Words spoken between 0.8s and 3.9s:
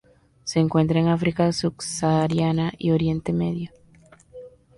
en África subsahariana y Oriente Medio.